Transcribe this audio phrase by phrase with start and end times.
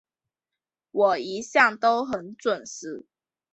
[0.89, 3.05] 我一向都很準时